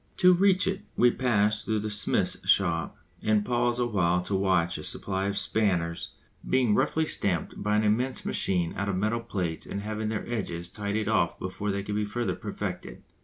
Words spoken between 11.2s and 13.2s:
before they can be further perfected.